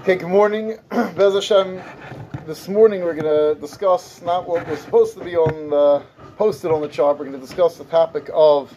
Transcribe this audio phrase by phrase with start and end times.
[0.00, 0.76] Okay, good morning.
[0.90, 1.80] Bez Hashem,
[2.44, 6.04] this morning we're going to discuss not what was supposed to be on the,
[6.36, 8.76] posted on the chart, we're going to discuss the topic of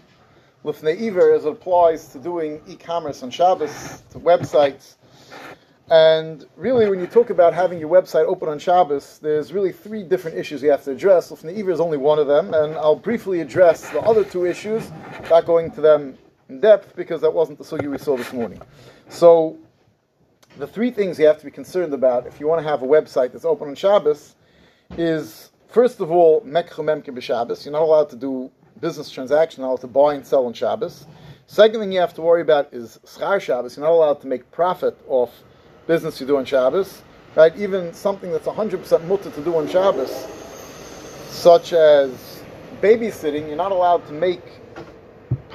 [0.64, 4.96] Lifnei Iver as it applies to doing e-commerce on Shabbos, to websites.
[5.92, 10.04] And really, when you talk about having your website open on Shabbos, there's really three
[10.04, 11.30] different issues you have to address.
[11.30, 14.90] Lifnei Iver is only one of them, and I'll briefly address the other two issues,
[15.30, 16.18] not going to them
[16.50, 18.62] in depth because that wasn't the sugi we saw this morning.
[19.10, 19.58] So,
[20.58, 22.88] the three things you have to be concerned about if you want to have a
[22.88, 24.36] website that's open on Shabbos
[24.98, 27.64] is first of all mekchumemke b'Shabbos.
[27.66, 31.06] You're not allowed to do business transactions, not allowed to buy and sell on Shabbos.
[31.46, 33.78] Second thing you have to worry about is schar Shabbos.
[33.78, 35.32] You're not allowed to make profit off
[35.86, 37.02] business you do on Shabbos.
[37.36, 37.56] Right?
[37.56, 40.10] Even something that's 100% mutter to do on Shabbos,
[41.30, 42.42] such as
[42.82, 44.42] babysitting, you're not allowed to make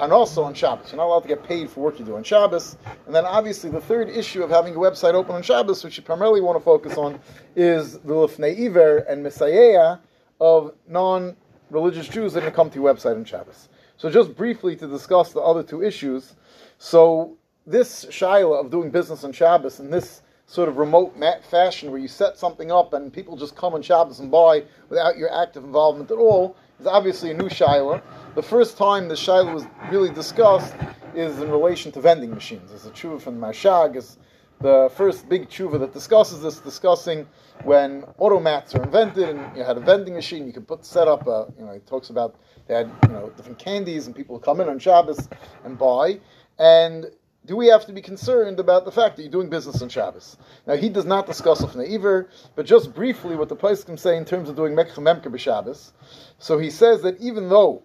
[0.03, 0.91] Panoso on Shabbos.
[0.91, 2.77] You're not allowed to get paid for work you do on Shabbos.
[3.07, 6.03] And then obviously the third issue of having a website open on Shabbos, which you
[6.03, 7.21] primarily want to focus on,
[7.55, 10.01] is the Lifnei Iver and Mesayeya
[10.41, 13.69] of non-religious Jews that come to your website on Shabbos.
[13.97, 16.35] So just briefly to discuss the other two issues.
[16.79, 22.01] So this shaila of doing business on Shabbos and this sort of remote fashion where
[22.01, 25.63] you set something up and people just come on Shabbos and buy without your active
[25.63, 28.03] involvement at all is obviously a new shaila.
[28.35, 30.75] The first time the shaila was really discussed
[31.15, 32.73] is in relation to vending machines.
[32.73, 34.17] As a tshuva from Mashag is
[34.59, 37.27] the first big tshuva that discusses this, discussing
[37.65, 41.27] when automats are invented and you had a vending machine, you could put set up
[41.27, 42.37] a, you know, it talks about
[42.69, 45.29] they had, you know, different candies and people would come in on Shabbos
[45.65, 46.19] and buy.
[46.59, 47.11] And
[47.45, 50.39] do we have to be concerned about the fact that you're doing business on Shabbos?
[50.67, 54.25] Now, he does not discuss Lefnei Iver, but just briefly what the can say in
[54.25, 55.93] terms of doing Mekcha Memker b'Shabbos.
[56.39, 57.83] So he says that even though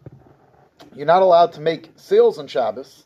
[0.96, 3.06] you're not allowed to make sales on Shabbos,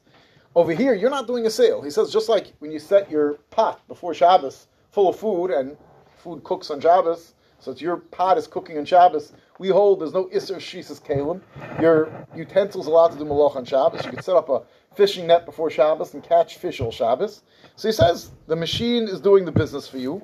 [0.55, 1.81] over here you're not doing a sale.
[1.81, 5.77] He says just like when you set your pot before Shabbos full of food and
[6.17, 9.33] food cooks on Shabbos, so it's your pot is cooking on Shabbos.
[9.59, 11.42] We hold there's no Isser Shisus Kalim.
[11.80, 14.03] Your utensils allowed to do Malach on Shabbos.
[14.03, 14.64] You could set up a
[14.95, 17.43] fishing net before Shabbos and catch fish all Shabbos.
[17.76, 20.21] So he says the machine is doing the business for you.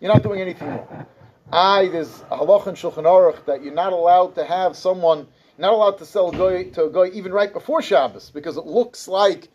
[0.00, 0.80] You're not doing anything.
[1.52, 5.26] I there's a halach in Shulchan Aruch that you're not allowed to have someone
[5.60, 8.66] not allowed to sell a guy to a guy even right before Shabbos because it
[8.66, 9.48] looks like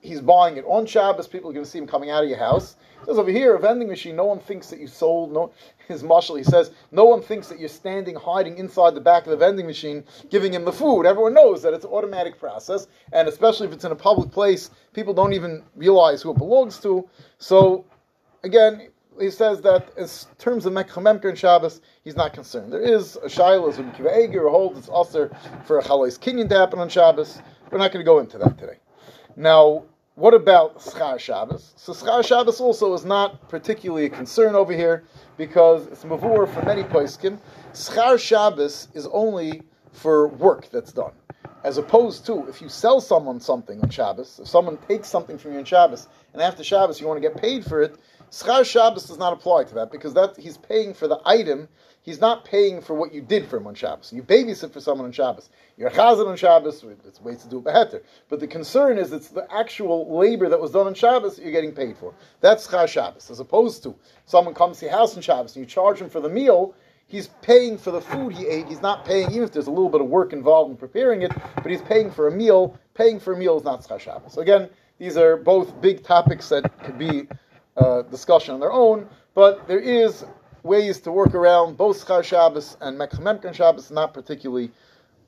[0.00, 1.28] he's buying it on Shabbos.
[1.28, 2.76] People are going to see him coming out of your house.
[3.00, 4.16] He says over here, a vending machine.
[4.16, 5.32] No one thinks that you sold.
[5.32, 5.52] No,
[5.88, 6.36] his marshal.
[6.36, 9.66] He says no one thinks that you're standing hiding inside the back of the vending
[9.66, 11.06] machine, giving him the food.
[11.06, 14.70] Everyone knows that it's an automatic process, and especially if it's in a public place,
[14.92, 17.08] people don't even realize who it belongs to.
[17.38, 17.84] So,
[18.42, 18.88] again.
[19.18, 20.06] He says that in
[20.38, 22.72] terms of Mekhamemker and Shabbos, he's not concerned.
[22.72, 25.30] There is a Shiloh, as Kiva Eger holds it's also
[25.64, 27.40] for a Chalais Kinyan to happen on Shabbos.
[27.70, 28.78] We're not going to go into that today.
[29.36, 29.84] Now,
[30.16, 31.74] what about Schar Shabbos?
[31.76, 35.04] So Schar Shabbos also is not particularly a concern over here
[35.36, 37.38] because it's mavur for many poskim.
[37.74, 39.62] Schar Shabbos is only
[39.92, 41.12] for work that's done,
[41.64, 45.52] as opposed to if you sell someone something on Shabbos, if someone takes something from
[45.52, 47.96] you on Shabbos, and after Shabbos you want to get paid for it,
[48.30, 51.68] Schar Shabbos does not apply to that because that he's paying for the item
[52.06, 54.12] He's not paying for what you did for him on Shabbos.
[54.12, 55.50] You babysit for someone on Shabbos.
[55.76, 56.84] You're chazan on Shabbos.
[57.04, 58.00] It's ways to do it beheter.
[58.28, 61.50] But the concern is it's the actual labor that was done on Shabbos that you're
[61.50, 62.14] getting paid for.
[62.40, 63.28] That's chaz Shabbos.
[63.28, 66.20] As opposed to someone comes to your house on Shabbos and you charge him for
[66.20, 66.76] the meal,
[67.08, 68.68] he's paying for the food he ate.
[68.68, 71.32] He's not paying, even if there's a little bit of work involved in preparing it,
[71.56, 72.78] but he's paying for a meal.
[72.94, 74.32] Paying for a meal is not chaz Shabbos.
[74.32, 74.70] So again,
[75.00, 77.26] these are both big topics that could be
[77.76, 80.24] uh, discussion on their own, but there is
[80.62, 84.70] ways to work around both Schar Shabbos and Mekhamemkan Shabbos, not particularly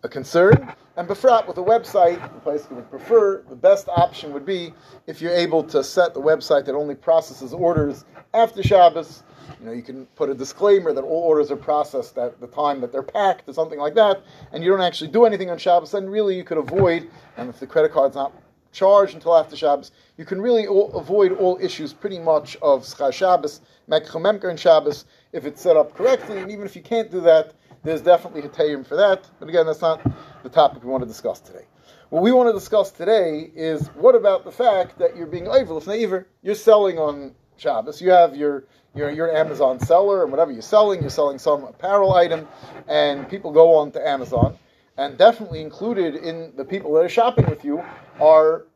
[0.02, 0.72] a concern.
[0.96, 4.72] And Befrat, with a website, the place you would prefer, the best option would be
[5.06, 8.04] if you're able to set the website that only processes orders
[8.34, 9.22] after Shabbos.
[9.60, 12.80] You know, you can put a disclaimer that all orders are processed at the time
[12.80, 14.22] that they're packed or something like that,
[14.52, 17.58] and you don't actually do anything on Shabbos, then really you could avoid, and if
[17.58, 18.32] the credit card's not
[18.72, 23.12] charged until after Shabbos, you can really all, avoid all issues pretty much of Schar
[23.12, 26.38] Shabbos, Mekcha and Shabbos, if it's set up correctly.
[26.38, 29.28] And even if you can't do that, there's definitely a for that.
[29.38, 30.00] But again, that's not
[30.42, 31.66] the topic we want to discuss today.
[32.10, 35.78] What we want to discuss today is what about the fact that you're being over
[35.86, 38.64] naiver, you're selling on Shabbos, you have your
[38.94, 42.48] you're an Amazon seller and whatever you're selling, you're selling some apparel item,
[42.88, 44.56] and people go on to Amazon,
[44.98, 47.82] and definitely included in the people that are shopping with you
[48.20, 48.66] are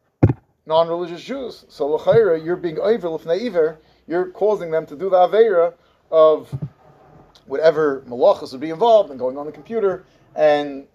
[0.64, 1.66] non-religious Jews.
[1.68, 5.74] So l'chayra, you're being over naiver, you're causing them to do the avera
[6.10, 6.48] of
[7.46, 10.04] whatever malachas would be involved and going on the computer
[10.36, 10.86] and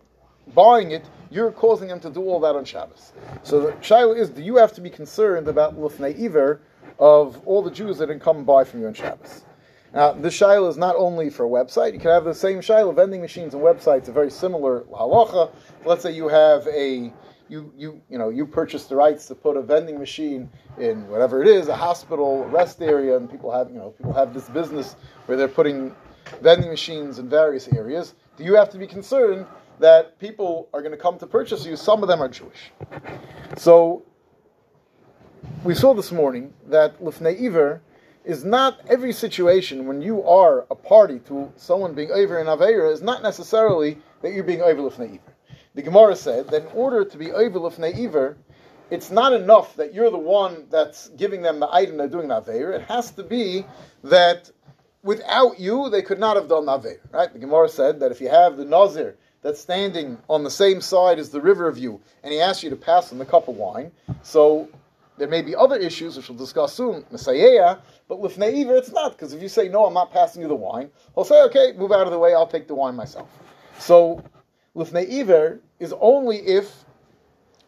[0.56, 3.12] buying it, you're causing them to do all that on Shabbos.
[3.44, 6.62] So the shaila is, do you have to be concerned about lufnei iver
[7.00, 9.44] of all the Jews that didn't come and buy from you on Shabbos.
[9.98, 11.94] Uh, now, this shaila is not only for a website.
[11.94, 12.96] You can have the same shaila.
[12.96, 15.52] Vending machines and websites are very similar halacha.
[15.86, 17.12] Let's say you have a
[17.50, 21.42] you you you know you purchase the rights to put a vending machine in whatever
[21.42, 24.48] it is, a hospital, a rest area, and people have you know people have this
[24.50, 24.96] business
[25.26, 25.96] where they're putting
[26.44, 28.14] vending machines in various areas.
[28.38, 29.48] Do you have to be concerned
[29.80, 31.76] that people are going to come to purchase you?
[31.76, 32.72] Some of them are Jewish.
[33.58, 34.06] So
[35.64, 37.82] we saw this morning that lifnei iver
[38.28, 42.92] is not every situation when you are a party to someone being over in Aveira
[42.92, 45.20] is not necessarily that you're being over lifnei.
[45.76, 48.36] The Gemara said that in order to be over lifnei
[48.90, 52.76] it's not enough that you're the one that's giving them the item they're doing Aveira.
[52.76, 53.66] It has to be
[54.04, 54.52] that
[55.04, 57.00] without you, they could not have done Aveira.
[57.14, 57.32] Right?
[57.32, 61.18] The Gemara said that if you have the Nazir that's standing on the same side
[61.18, 63.56] as the river of you, and he asks you to pass him the cup of
[63.56, 63.92] wine,
[64.22, 64.68] so
[65.18, 67.78] there may be other issues, which we'll discuss soon, Messiah,
[68.08, 70.56] but with Neiver, it's not, because if you say, no, I'm not passing you the
[70.56, 73.28] wine, he'll say, okay, move out of the way, I'll take the wine myself.
[73.80, 74.24] So,
[74.74, 76.86] with Neiver is only if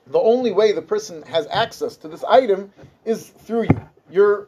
[0.07, 2.71] the only way the person has access to this item
[3.05, 3.89] is through you.
[4.09, 4.47] You're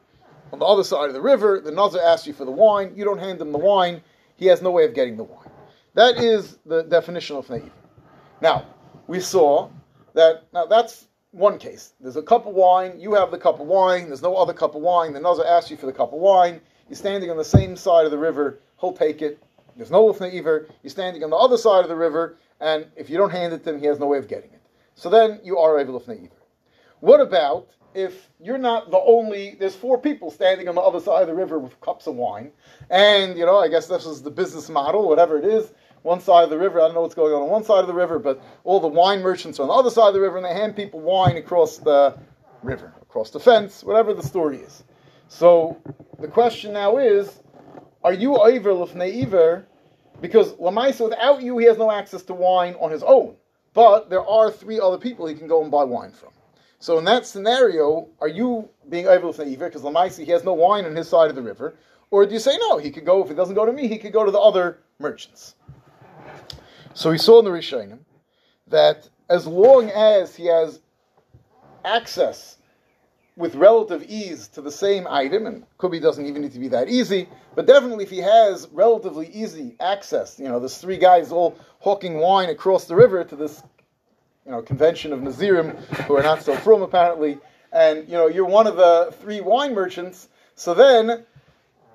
[0.52, 3.04] on the other side of the river, the Nazir asks you for the wine, you
[3.04, 4.02] don't hand him the wine,
[4.38, 5.50] he has no way of getting the wine.
[5.94, 7.72] That is the definition of Neiver.
[8.42, 8.66] Now,
[9.08, 9.70] we saw
[10.14, 11.94] that, now that's one case.
[12.00, 14.76] There's a cup of wine, you have the cup of wine, there's no other cup
[14.76, 17.46] of wine, the Nazir asks you for the cup of wine, you're standing on the
[17.46, 19.42] same side of the river, he'll take it.
[19.78, 23.10] There's no Lifnei Iver, you're standing on the other side of the river, and if
[23.10, 24.62] you don't hand it to him, he has no way of getting it.
[24.96, 26.36] So then you are able Lifnei Iver.
[27.00, 31.22] What about if you're not the only, there's four people standing on the other side
[31.22, 32.52] of the river with cups of wine,
[32.90, 35.72] and, you know, I guess this is the business model, whatever it is,
[36.04, 36.80] one side of the river.
[36.80, 38.88] I don't know what's going on on one side of the river, but all the
[38.88, 41.38] wine merchants are on the other side of the river, and they hand people wine
[41.38, 42.18] across the
[42.64, 44.84] river, across the fence, whatever the story is.
[45.28, 45.78] So
[46.20, 47.42] the question now is,
[48.04, 49.68] are you over lifnei iver?
[50.20, 53.36] Because Lamaisa, without you, he has no access to wine on his own.
[53.74, 56.30] But there are three other people he can go and buy wine from.
[56.80, 59.70] So in that scenario, are you being over lifnei iver?
[59.70, 61.76] Because Lamaisa, he has no wine on his side of the river.
[62.10, 63.98] Or do you say, no, he could go, if it doesn't go to me, he
[63.98, 65.56] could go to the other merchants?
[66.94, 68.00] So we saw in the Rishonim
[68.68, 70.80] that as long as he has
[71.86, 72.58] access
[73.38, 76.68] with relative ease to the same item, and could be doesn't even need to be
[76.68, 81.32] that easy, but definitely if he has relatively easy access, you know, there's three guys
[81.32, 83.64] all hawking wine across the river to this,
[84.46, 87.40] you know, convention of Nazirim who are not so from apparently,
[87.72, 91.26] and you know, you're one of the three wine merchants, so then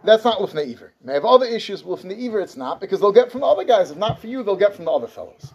[0.04, 0.92] that's not Lufnei Iver.
[1.04, 3.90] They have other issues with Iver, it's not, because they'll get from the other guys.
[3.90, 5.52] If not for you, they'll get from the other fellows.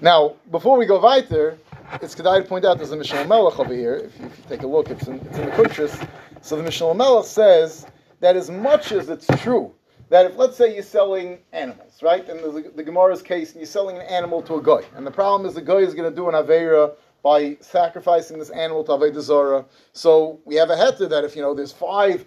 [0.00, 1.58] Now, before we go weiter,
[2.00, 3.94] it's Kedai to point out there's a Mishnah Melech over here.
[3.94, 6.08] If you, if you, take a look, it's in, it's in the Kuntras.
[6.40, 7.86] So the Mishnah Melech says
[8.20, 9.72] that as much as it's true
[10.08, 12.28] that if, let's say, you're selling animals, right?
[12.28, 15.10] In the, the Gemara's case, and you're selling an animal to a guy, and the
[15.10, 18.92] problem is the guy is going to do an Aveira by sacrificing this animal to
[18.92, 19.64] Aveda Zara.
[19.94, 22.26] So we have a heter that if, you know, there's five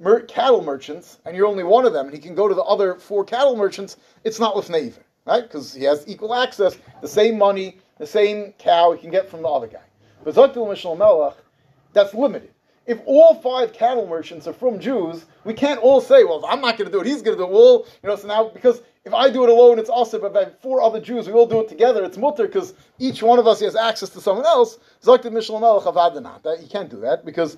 [0.00, 2.62] mer- cattle merchants, and you're only one of them, and he can go to the
[2.62, 5.42] other four cattle merchants, it's not with Neiver, right?
[5.42, 9.42] Because he has equal access, the same money, the same cow he can get from
[9.42, 9.82] the other guy.
[10.24, 11.36] But Zaktil Mishnah Melech,
[11.92, 12.50] that's limited.
[12.86, 16.76] If all five cattle merchants are from Jews, we can't all say, well, I'm not
[16.76, 17.52] going to do it, he's going to do it.
[17.52, 20.54] Well, you know, so now, because if I do it alone, it's also, but if
[20.60, 23.60] four other Jews, we all do it together, it's mutter, because each one of us
[23.60, 24.78] has access to someone else.
[25.02, 26.60] Zaktil Mishnah Melech Avadanat.
[26.62, 27.56] You can't do that, because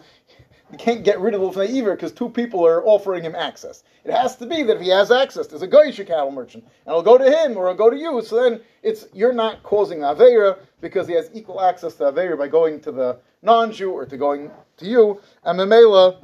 [0.72, 3.84] you can't get rid of Lufnei Iver because two people are offering him access.
[4.04, 6.92] It has to be that if he has access, there's a Goyish cattle merchant, and
[6.92, 8.20] it'll go to him or it'll go to you.
[8.22, 12.48] So then it's you're not causing Aveira because he has equal access to Aveira by
[12.48, 15.20] going to the non-Jew or to going to you.
[15.44, 16.16] And Memela,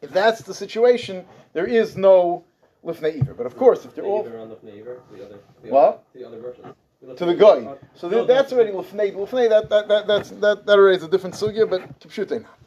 [0.00, 2.44] if that's the situation, there is no
[2.84, 3.34] Lufnei Iver.
[3.34, 6.04] But of course, if they're all on Lufnei Iver, the other, the What?
[6.14, 6.76] The other merchants.
[7.16, 7.74] to the guy.
[7.94, 9.14] So th- that's already Lufnei.
[9.14, 12.61] Lufnei, that, that, that, that's, that, that already is a different sugya, but not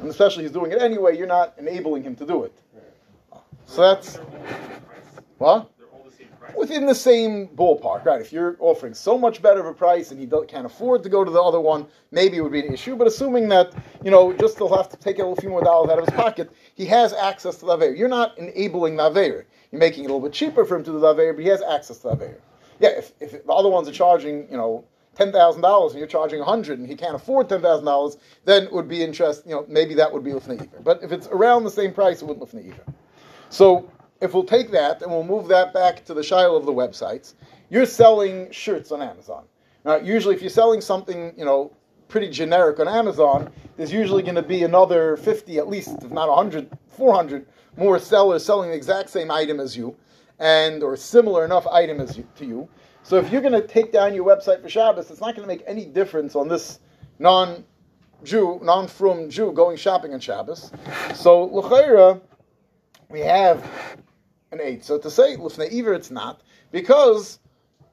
[0.00, 2.52] and especially he's doing it anyway, you're not enabling him to do it.
[3.66, 4.16] So that's
[5.38, 5.70] what
[6.56, 8.20] within the same ballpark, right?
[8.20, 11.24] If you're offering so much better of a price and he can't afford to go
[11.24, 12.96] to the other one, maybe it would be an issue.
[12.96, 13.72] But assuming that
[14.04, 16.50] you know, just he'll have to take a few more dollars out of his pocket,
[16.74, 17.94] he has access to the Aver.
[17.94, 19.46] You're not enabling the Aver.
[19.70, 21.48] You're making it a little bit cheaper for him to do the Aver, but he
[21.48, 22.40] has access to the Aver.
[22.80, 24.84] Yeah, if, if the other ones are charging, you know,
[25.18, 28.16] ten thousand dollars and you're charging a hundred and he can't afford ten thousand dollars,
[28.44, 29.42] then it would be interest.
[29.44, 32.26] You know, maybe that would be lifnei But if it's around the same price, it
[32.26, 32.72] wouldn't lifnei
[33.50, 36.72] So if we'll take that and we'll move that back to the shile of the
[36.72, 37.34] websites,
[37.68, 39.44] you're selling shirts on Amazon.
[39.84, 41.72] Now, usually, if you're selling something, you know,
[42.08, 46.28] pretty generic on Amazon, there's usually going to be another 50, at least, if not
[46.28, 47.46] 100, 400
[47.76, 49.94] more sellers selling the exact same item as you,
[50.38, 52.68] and or similar enough item as you, to you.
[53.08, 55.46] So if you're going to take down your website for Shabbos, it's not going to
[55.48, 56.78] make any difference on this
[57.18, 60.70] non-Jew, non-frum Jew going shopping on Shabbos.
[61.14, 62.20] So l'chayra,
[63.08, 63.66] we have
[64.52, 64.84] an eight.
[64.84, 67.38] So to say lifnei it's not because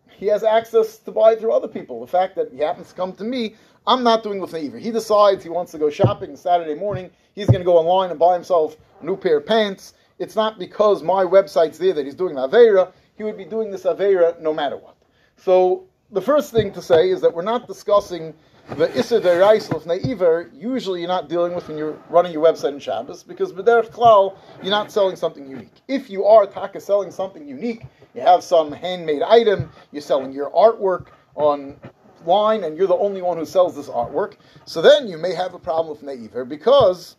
[0.09, 2.01] he has access to buy through other people.
[2.01, 3.55] The fact that he happens to come to me,
[3.87, 4.77] I'm not doing lifnei.
[4.77, 7.09] He decides he wants to go shopping Saturday morning.
[7.35, 9.93] He's going to go online and buy himself a new pair of pants.
[10.19, 12.91] It's not because my website's there that he's doing the avera.
[13.17, 14.94] He would be doing this avera no matter what.
[15.37, 18.33] So the first thing to say is that we're not discussing
[18.77, 22.79] the Issa Derais Naiver, usually you're not dealing with when you're running your website in
[22.79, 25.73] Shabbos, because B'derech Klal, you're not selling something unique.
[25.87, 27.83] If you are taka selling something unique,
[28.15, 31.79] you have some handmade item, you're selling your artwork on
[32.25, 34.33] line, and you're the only one who sells this artwork,
[34.65, 37.17] so then you may have a problem with Naiver, because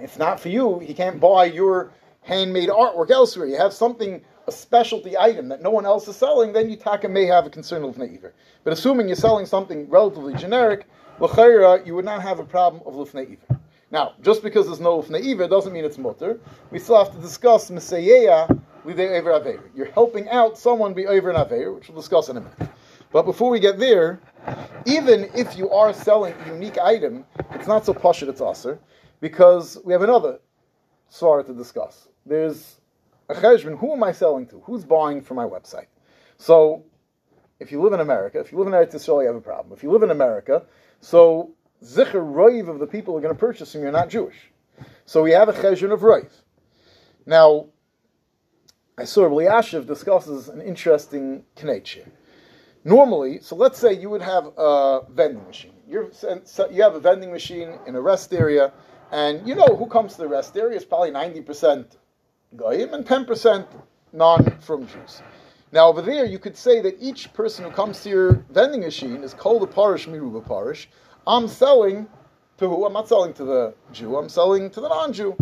[0.00, 1.92] if not for you, he can't buy your
[2.22, 3.46] handmade artwork elsewhere.
[3.46, 7.26] You have something a specialty item that no one else is selling, then Yutaka may
[7.26, 8.30] have a concern of Lifnei
[8.64, 10.86] But assuming you're selling something relatively generic,
[11.20, 13.36] L'chaira, you would not have a problem of Lifnei
[13.90, 16.40] Now, just because there's no Lifnei doesn't mean it's mutter.
[16.70, 19.70] We still have to discuss Meseyeya Lidei Ever Aver.
[19.76, 22.70] You're helping out someone be over an Aver, which we'll discuss in a minute.
[23.12, 24.20] But before we get there,
[24.86, 28.80] even if you are selling a unique item, it's not so posh it's aser,
[29.20, 30.40] because we have another
[31.10, 32.08] svara to discuss.
[32.24, 32.80] There's
[33.32, 34.60] a cheshbon, who am I selling to?
[34.60, 35.86] Who's buying from my website?
[36.36, 36.84] So,
[37.60, 39.72] if you live in America, if you live in Eretz Yisrael, you have a problem.
[39.72, 40.64] If you live in America,
[41.00, 44.50] so zicher roiv of the people are going to purchase from you are not Jewish.
[45.06, 46.30] So we have a cheshbon of roiv.
[47.26, 47.66] Now,
[48.98, 52.10] I saw Eliashiv discusses an interesting connection.
[52.84, 55.72] Normally, so let's say you would have a vending machine.
[55.88, 56.10] You're,
[56.70, 58.72] you have a vending machine in a rest area,
[59.12, 61.96] and you know who comes to the rest area is probably 90%
[62.56, 63.66] goyim and 10%
[64.12, 65.22] non-from Jews.
[65.72, 69.22] Now over there, you could say that each person who comes to your vending machine
[69.22, 70.88] is called a parish miruba parish.
[71.26, 72.06] I'm selling
[72.58, 72.84] to who?
[72.84, 74.16] I'm not selling to the Jew.
[74.16, 75.36] I'm selling to the non-Jew.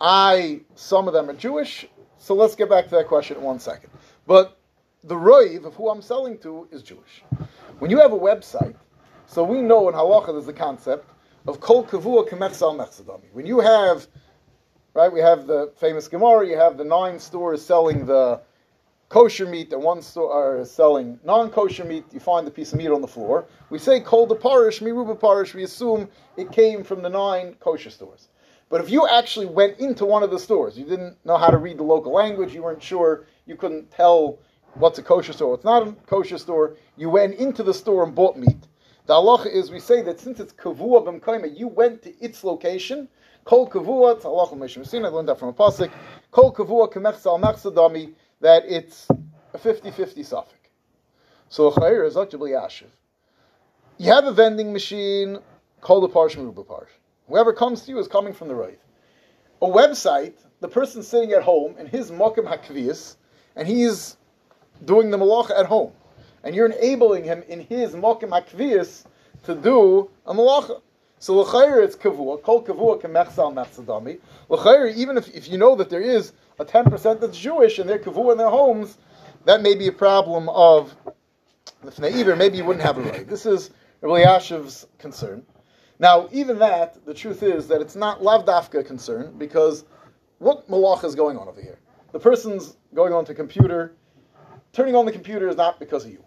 [0.00, 1.86] I some of them are Jewish.
[2.18, 3.90] So let's get back to that question in one second.
[4.26, 4.56] But
[5.02, 7.24] the roiv of who I'm selling to is Jewish.
[7.80, 8.76] When you have a website,
[9.26, 11.10] so we know in halacha there's the concept
[11.48, 13.32] of kol kavua kemechsal mechsadami.
[13.32, 14.06] When you have
[14.94, 15.12] right?
[15.12, 16.46] We have the famous Gemara.
[16.46, 18.40] You have the nine stores selling the
[19.08, 22.04] kosher meat, and one store are selling non-kosher meat.
[22.12, 23.46] You find the piece of meat on the floor.
[23.70, 25.54] We say kol the parish, miruba parish.
[25.54, 28.28] We assume it came from the nine kosher stores.
[28.70, 31.58] But if you actually went into one of the stores, you didn't know how to
[31.58, 34.38] read the local language, you weren't sure, you couldn't tell
[34.72, 38.14] what's a kosher store, what's not a kosher store, you went into the store and
[38.14, 38.66] bought meat.
[39.06, 43.08] The halacha is we say that since it's kavua b'mkaima, you went to its location,
[43.44, 45.90] Kol kavua, it's halacha I learned that from a pasuk.
[46.30, 50.54] Kol kavua kemechsal mechsadami, that it's a 50-50 suffix.
[51.48, 52.86] So a chayir is actually yashiv.
[53.98, 55.38] You have a vending machine,
[55.80, 56.88] called the parsh parsh.
[57.28, 58.80] Whoever comes to you is coming from the right.
[59.60, 63.16] A website, the person sitting at home in his mokim hakvias,
[63.56, 64.16] and he's
[64.84, 65.92] doing the malach at home.
[66.44, 69.04] And you're enabling him in his mokim hakvias
[69.44, 70.80] to do a malacha.
[71.18, 74.18] So l'chayr it's kavua, kol kavua kemechsal mechsadami.
[74.48, 77.88] L'chayr, even if, if you know that there is a ten percent that's Jewish and
[77.88, 78.98] they're kavua in their homes,
[79.44, 80.94] that may be a problem of
[81.82, 82.34] the either.
[82.36, 83.28] Maybe you wouldn't have a right.
[83.28, 83.70] This is
[84.00, 84.24] Rabbi
[84.98, 85.44] concern.
[85.98, 89.84] Now, even that, the truth is that it's not lavdafka concern because
[90.38, 91.78] what malach is going on over here?
[92.10, 93.94] The person's going onto computer.
[94.72, 96.24] Turning on the computer is not because of you.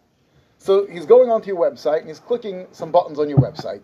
[0.58, 3.82] So he's going onto your website and he's clicking some buttons on your website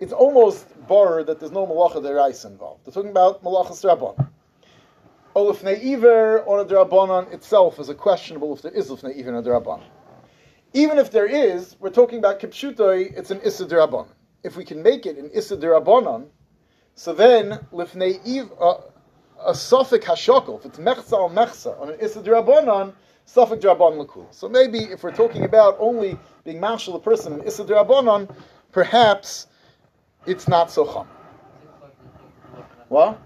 [0.00, 2.84] it's almost bar that there's no malacha derais involved.
[2.84, 4.28] They're talking about malachas rabbanon.
[5.36, 9.36] Olifnei iver on a drabanan itself is a questionable if there is lifnei iver on
[9.36, 9.84] a drabanan.
[10.72, 14.08] Even if there is, we're talking about kipshutoi, it's an issa drabanan.
[14.42, 16.26] If we can make it an issa drabanan,
[16.94, 18.80] so then lifnei iver, uh,
[19.46, 22.92] a suffix hashokol, if it's mechza al mechza on an issa drabanan,
[23.24, 24.26] suffix drabanan lakul.
[24.32, 28.28] So maybe if we're talking about only being marshal a person in issa
[28.72, 29.46] perhaps
[30.26, 31.06] it's not so chum.
[32.88, 33.20] What?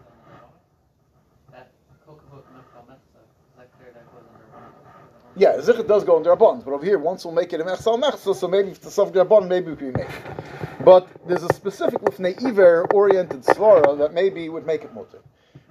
[5.39, 8.03] Yeah, Zichet does go under Rabban, but over here, once we'll make it a Mechsal
[8.03, 10.85] Mechsal, so maybe if the Sof Rabban, maybe we can make it.
[10.85, 15.21] But there's a specific Lifnei Iver oriented Svara that maybe would make it mutter.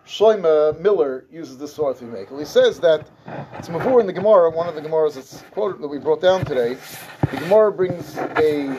[0.08, 2.40] Shloime Miller uses this to make it.
[2.40, 3.06] He says that
[3.58, 6.46] it's Mavur in the Gemara, one of the Gemaras that's quoted that we brought down
[6.46, 6.78] today.
[7.30, 8.74] The Gemara brings a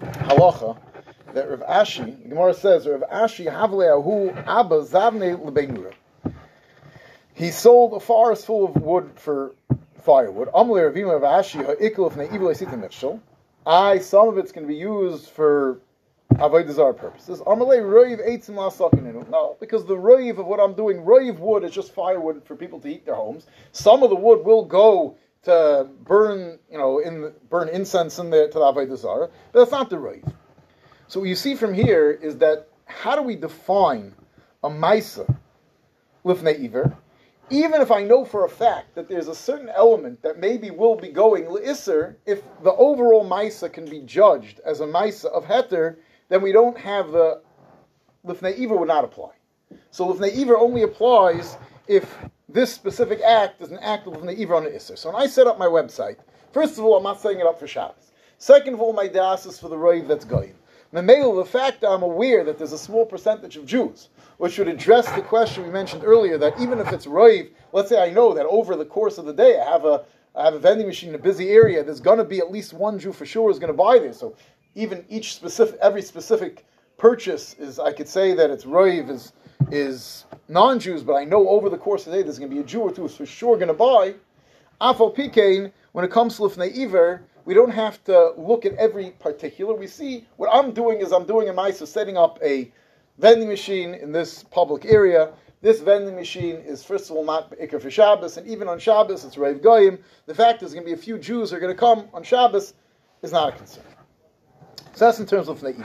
[0.00, 0.76] halacha
[1.32, 5.92] that Rav Ashi, the Gemara says, Rav Ashi Havleahu Abba Zavne Lebenura.
[7.34, 9.54] He sold a forest full of wood for
[10.02, 10.48] firewood.
[10.48, 13.20] Amalei Ravim Rav Ashi Fnei Evil Esitim
[13.64, 15.80] I, some of it's going to be used for
[16.34, 17.42] avoda zara purposes.
[17.46, 17.56] No,
[19.60, 22.88] because the roiv of what I'm doing, roiv wood is just firewood for people to
[22.88, 23.46] heat their homes.
[23.72, 28.48] Some of the wood will go to burn, you know, in burn incense in the
[28.48, 30.32] to the but that's not the roiv.
[31.08, 34.12] So what you see from here is that how do we define
[34.64, 35.36] a maisa
[36.24, 36.96] lifnei iver?
[37.48, 40.96] Even if I know for a fact that there's a certain element that maybe will
[40.96, 45.96] be going leisser, if the overall maisa can be judged as a maisa of heter,
[46.28, 47.42] then we don't have the
[48.26, 49.30] lifnei iver would not apply.
[49.90, 51.56] So lifnei iver only applies
[51.86, 52.16] if
[52.48, 54.98] this specific act is an act of lifnei iver on the isser.
[54.98, 56.16] So when I set up my website,
[56.52, 58.12] first of all, I'm not setting it up for Shabbos.
[58.38, 60.54] Second of all, my das is for the roiv that's going.
[60.92, 64.68] Memela, the fact that I'm aware that there's a small percentage of Jews, which would
[64.68, 68.32] address the question we mentioned earlier that even if it's roiv, let's say I know
[68.34, 70.04] that over the course of the day I have a
[70.36, 72.74] I have a vending machine in a busy area, there's going to be at least
[72.74, 74.18] one Jew for sure is going to buy this.
[74.18, 74.36] So
[74.76, 76.64] even each specific, every specific
[76.98, 79.32] purchase is, I could say that it's roiv is
[79.72, 82.60] is non-Jews, but I know over the course of the day there's going to be
[82.60, 84.14] a Jew or two who's for sure going to buy.
[84.80, 89.12] Afal pikein, when it comes to lifnei iver, we don't have to look at every
[89.12, 89.74] particular.
[89.74, 92.70] We see what I'm doing is I'm doing a mice setting up a
[93.18, 95.32] vending machine in this public area.
[95.62, 99.24] This vending machine is first of all not Iker for Shabbos, and even on Shabbos
[99.24, 99.98] it's Rav Goyim.
[100.26, 102.22] The fact there's going to be a few Jews who are going to come on
[102.22, 102.74] Shabbos
[103.22, 103.95] is not a concern.
[104.94, 105.84] So that's in terms of Lefnei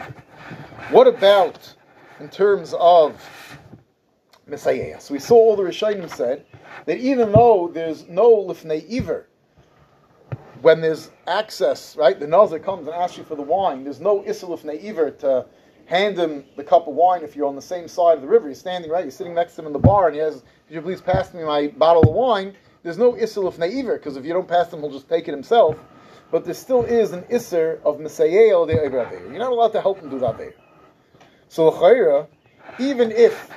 [0.89, 1.74] What about
[2.19, 3.21] in terms of
[4.50, 5.01] Mesayeya?
[5.01, 6.45] So we saw all the Rishonim said
[6.86, 9.27] that even though there's no Lefnei Iver,
[10.62, 14.21] when there's access, right, the Nazir comes and asks you for the wine, there's no
[14.21, 15.45] Isaluf Ne'iver to
[15.86, 18.48] hand him the cup of wine if you're on the same side of the river.
[18.48, 20.75] You're standing, right, you're sitting next to him in the bar and he has, could
[20.75, 22.55] you please pass me my bottle of wine?
[22.83, 25.77] There's no Isaluf Ne'iver, because if you don't pass him, he'll just take it himself.
[26.31, 28.74] But there still is an Isser of Mesayeo de
[29.29, 30.53] You're not allowed to help him do that there.
[31.50, 32.27] So,
[32.79, 33.51] even if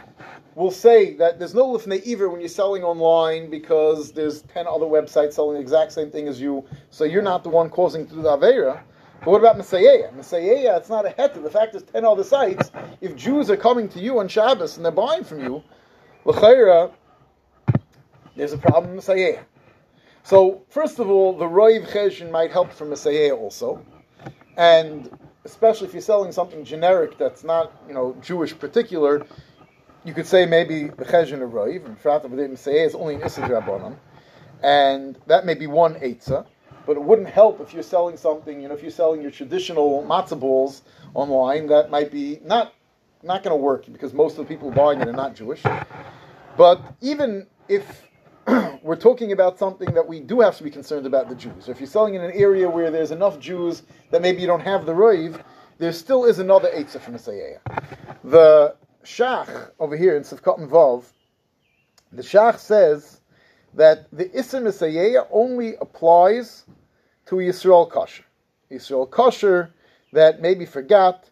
[0.57, 4.87] we'll say that there's no lifnei iver when you're selling online because there's 10 other
[4.87, 8.15] websites selling the exact same thing as you, so you're not the one causing the
[8.15, 8.83] Avera.
[9.21, 10.13] But what about Mesayeya?
[10.13, 11.43] Mesayeya, it's not a heter.
[11.43, 14.85] The fact is 10 other sites, if Jews are coming to you on Shabbos and
[14.85, 15.63] they're buying from you,
[16.25, 16.93] l'chayra,
[18.37, 19.45] there's a problem with Mesayeya.
[20.25, 23.85] So, first of all, the Roiv Cheshin might help for Mesayeya also.
[24.57, 25.11] And
[25.45, 29.27] especially if you're selling something generic that's not, you know, Jewish particular,
[30.03, 33.23] you could say maybe the cheshon of roiv, and Frat didn't say it's only an
[33.23, 33.97] issa rabbanon,
[34.63, 36.47] and that may be one eitzah.
[36.87, 38.63] But it wouldn't help if you're selling something.
[38.63, 40.83] You know, if you're selling your traditional matzah balls
[41.13, 42.73] online, that might be not
[43.23, 45.63] not going to work because most of the people buying it are not Jewish.
[46.57, 48.07] But even if
[48.83, 51.69] we're talking about something that we do have to be concerned about the Jews.
[51.69, 54.85] If you're selling in an area where there's enough Jews that maybe you don't have
[54.85, 55.41] the roiv,
[55.79, 57.59] there still is another eitzah from the Sayaya.
[58.25, 61.05] The Shach over here in Sivkot and Vav,
[62.13, 63.21] the Shach says
[63.75, 66.65] that the Isser Misayeya only applies
[67.27, 68.25] to Yisrael Kosher.
[68.71, 69.73] Yisrael Kosher
[70.13, 71.29] that maybe forgot,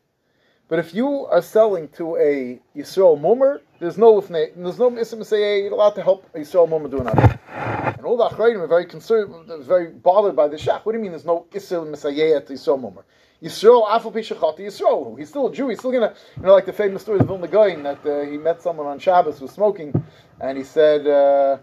[0.72, 5.90] but if you are selling to a Yisrael Mummer, there's no there's no you're allowed
[5.96, 7.38] to help a Yisrael Mummer do another.
[7.46, 9.34] And all the Achrayim are very concerned,
[9.66, 10.86] very bothered by the Shach.
[10.86, 13.04] What do you mean there's no Isser Misayeya to Yisrael Mummer?
[13.42, 15.18] Yisrael afal pishachati Yisrael.
[15.18, 15.68] He's still a Jew.
[15.68, 18.38] He's still gonna, you know, like the famous story of Vilna Gaon that uh, he
[18.38, 19.92] met someone on Shabbos was smoking,
[20.40, 21.58] and he said, uh,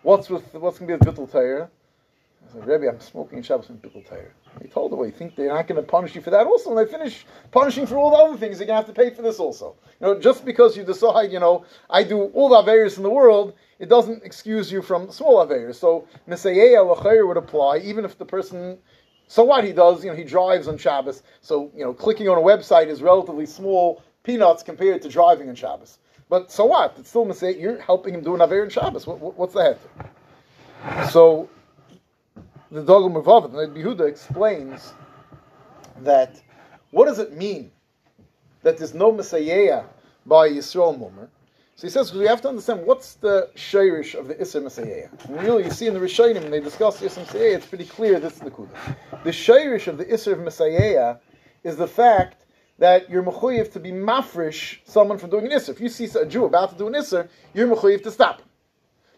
[0.00, 1.68] "What's with what's gonna be with bittul Torah?"
[2.54, 4.30] Said, "Rebbe, I'm smoking in Shabbos with bittul Torah."
[4.62, 6.72] He told her, "Well, you think they're not going to punish you for that also?
[6.72, 9.10] When they finish punishing for all the other things, you're going to have to pay
[9.10, 9.74] for this also.
[10.00, 13.10] You know, just because you decide, you know, I do all the aveiros in the
[13.10, 15.74] world." It doesn't excuse you from small aveiros.
[15.74, 18.78] So, Mesayeh would apply, even if the person
[19.26, 21.22] so what he does, you know, he drives on Shabbos.
[21.40, 25.54] So you know, clicking on a website is relatively small peanuts compared to driving on
[25.54, 25.98] Shabbos.
[26.28, 26.94] But so what?
[26.98, 27.60] It's still Mesayeya.
[27.60, 29.06] You're helping him do an Aver in Shabbos.
[29.06, 29.76] What, what, what's the
[31.10, 31.48] So
[32.70, 34.94] the Dogel Mervav, the Behuda explains
[36.00, 36.40] that
[36.90, 37.70] what does it mean
[38.62, 39.84] that there's no Mesayeya
[40.26, 41.28] by Yisrael Mummer?
[41.76, 45.10] So he says, because we have to understand what's the shayrish of the Isser Mesayeya.
[45.42, 48.34] Really, you see in the Rishonim, when they discuss Isser Mesayeya, it's pretty clear this
[48.34, 48.96] is the Kudah.
[49.24, 51.18] The shayrish of the Isser of Mesayeya
[51.64, 52.44] is the fact
[52.78, 55.70] that you're mechuyev to be mafresh someone from doing an Isser.
[55.70, 58.48] If you see a Jew about to do an Isser, you're mechuyev to stop him.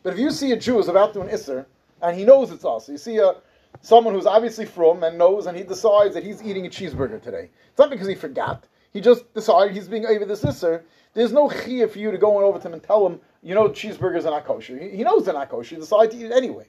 [0.03, 1.67] But if you see a Jew is about to do an Isser,
[2.03, 3.35] and he knows it's us, you see a
[3.83, 7.51] someone who's obviously from and knows, and he decides that he's eating a cheeseburger today.
[7.69, 8.65] It's not because he forgot.
[8.93, 10.85] He just decided he's being over the sister.
[11.15, 13.69] There's no chiyah for you to go over to him and tell him, you know,
[13.69, 14.79] cheeseburgers are not kosher.
[14.79, 15.75] He, knows they're not kosher.
[15.75, 16.67] He decided to eat it anyway.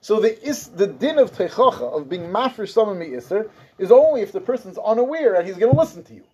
[0.00, 4.20] So the is the din of techacha of being mafresh someone mi iser is only
[4.20, 6.24] if the person's unaware and he's going to listen to you.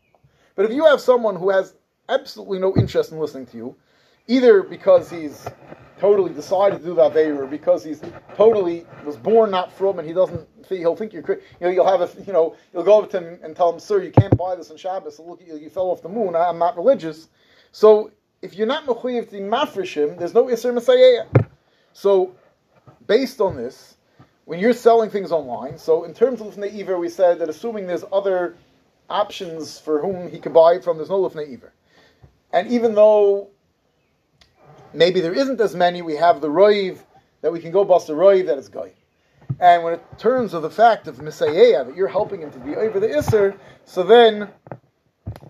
[0.54, 1.74] But if you have someone who has
[2.08, 3.76] absolutely no interest in listening to you,
[4.26, 5.46] either because he's
[6.00, 8.00] totally decided to do that favor, or because he's
[8.34, 11.86] totally was born not from, and he doesn't think he'll think you're, you know, you'll
[11.86, 14.36] have a, you know, you'll go over to him and tell him, sir, you can't
[14.36, 15.18] buy this on Shabbos.
[15.18, 16.34] Look, you, you fell off the moon.
[16.36, 17.28] I, am not religious.
[17.72, 18.10] So
[18.42, 21.46] if you're not mechuyev to mafresh him, there's no iser mesayeya.
[21.92, 22.34] So
[23.06, 23.96] based on this,
[24.44, 28.04] when you're selling things online, so in terms of iver, we said that assuming there's
[28.12, 28.56] other
[29.10, 31.60] options for whom he can buy it from, there's no lifnei.
[32.52, 33.50] And even though
[34.92, 36.98] maybe there isn't as many, we have the roiv
[37.42, 38.92] that we can go bust a roiv that is guy.
[39.60, 42.76] And when it turns of the fact of Mesayeya that you're helping him to be
[42.76, 44.48] over the Isser, so then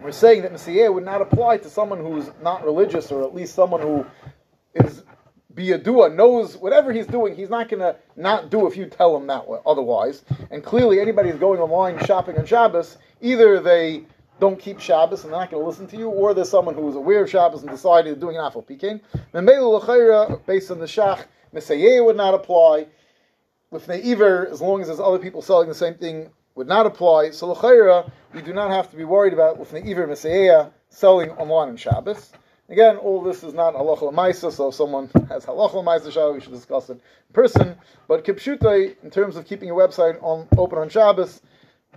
[0.01, 3.55] we're saying that Mesayeya would not apply to someone who's not religious or at least
[3.55, 4.07] someone who
[4.74, 5.03] is
[5.59, 8.87] be a dua, knows whatever he's doing, he's not going to not do if you
[8.87, 10.22] tell him that way, otherwise.
[10.53, 14.05] And clearly, anybody who's going online shopping on Shabbos, either they
[14.40, 16.88] don't keep Shabbos and they're not going to listen to you, or there's someone who
[16.88, 19.01] is aware of Shabbos and decided to doing an afal peking.
[20.46, 21.24] Based on the Shach,
[21.55, 22.87] Mesayeya would not apply.
[23.70, 27.31] With Ne'iver, as long as there's other people selling the same thing, would not apply.
[27.31, 31.68] So L'chaira, we do not have to be worried about with Ne'iver Mesayeya selling online
[31.70, 32.33] on Shabbos.
[32.70, 36.40] Again, all this is not halacha l'maisa, so if someone has halacha l'maisa shah, we
[36.40, 37.01] should discuss it in
[37.33, 37.74] person.
[38.07, 41.40] But kipshutai, in terms of keeping your website on open on Shabbos,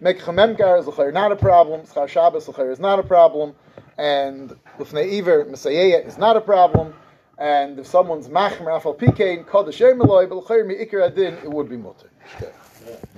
[0.01, 3.55] make chamemkar is not a problem, schar Shabbos is not a problem,
[3.97, 5.43] and l'fnei iver
[6.07, 6.93] is not a problem,
[7.37, 11.69] and if someone's machmer afal pikein kodesh emeloi, but l'chayr mi ikir adin, it would
[11.69, 12.09] be mutter.